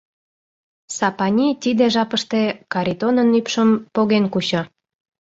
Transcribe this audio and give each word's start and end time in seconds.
Сапани 0.97 1.47
тиде 1.61 1.85
жапыште 1.93 2.41
Каритонын 2.73 3.29
ӱпшым 3.39 3.69
поген 3.95 4.25
куча. 4.33 4.61